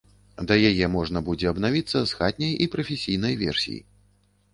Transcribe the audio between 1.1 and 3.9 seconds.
будзе абнавіцца з хатняй і прафесійнай версій.